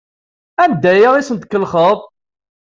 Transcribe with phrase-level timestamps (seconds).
[0.63, 1.97] Anda ay asent-tkellxeḍ?